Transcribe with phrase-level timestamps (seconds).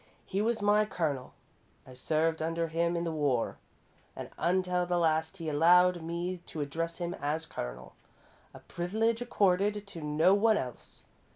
[0.25, 1.33] He was my Colonel
[1.85, 3.59] I served under him in the war
[4.15, 7.93] and until the last, he allowed me to address him as Colonel
[8.51, 11.03] a privilege accorded to no one else.